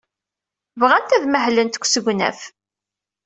[0.79, 2.39] Bɣant ad mahlent deg usegnaf.